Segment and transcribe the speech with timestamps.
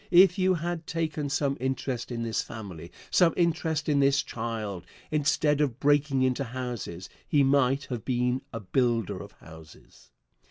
[0.09, 5.61] If you had taken some interest in this family some interest in this child instead
[5.61, 10.09] of breaking into houses, he might have been a builder of houses.